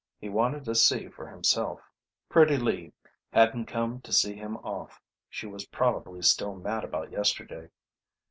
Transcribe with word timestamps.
He 0.19 0.29
wanted 0.29 0.65
to 0.65 0.73
see 0.73 1.09
for 1.09 1.27
himself. 1.29 1.79
Pretty 2.27 2.57
Lee 2.57 2.91
hadn't 3.31 3.67
come 3.67 4.01
to 4.01 4.11
see 4.11 4.33
him 4.33 4.57
off. 4.57 4.99
She 5.29 5.45
was 5.45 5.67
probably 5.67 6.23
still 6.23 6.55
mad 6.55 6.83
about 6.83 7.11
yesterday. 7.11 7.69